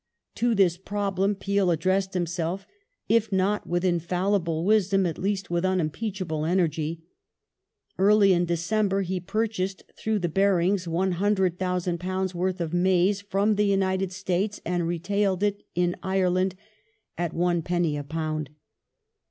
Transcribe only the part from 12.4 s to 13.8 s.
of maize from the